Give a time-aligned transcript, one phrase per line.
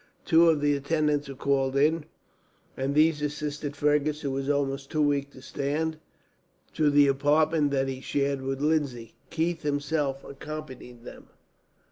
[0.25, 2.05] Two of the attendants were called in,
[2.75, 5.99] and these assisted Fergus, who was almost too weak to stand,
[6.73, 9.13] to the apartment that he shared with Lindsay.
[9.29, 11.27] Keith himself accompanied them.